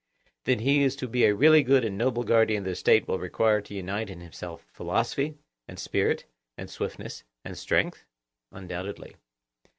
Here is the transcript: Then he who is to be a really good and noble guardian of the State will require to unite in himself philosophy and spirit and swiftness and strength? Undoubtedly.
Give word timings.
Then 0.45 0.57
he 0.57 0.79
who 0.79 0.85
is 0.85 0.95
to 0.95 1.07
be 1.07 1.25
a 1.25 1.35
really 1.35 1.61
good 1.61 1.85
and 1.85 1.95
noble 1.95 2.23
guardian 2.23 2.61
of 2.61 2.65
the 2.65 2.75
State 2.75 3.07
will 3.07 3.19
require 3.19 3.61
to 3.61 3.75
unite 3.75 4.09
in 4.09 4.19
himself 4.19 4.65
philosophy 4.73 5.35
and 5.67 5.77
spirit 5.77 6.25
and 6.57 6.71
swiftness 6.71 7.23
and 7.45 7.55
strength? 7.55 8.03
Undoubtedly. 8.51 9.15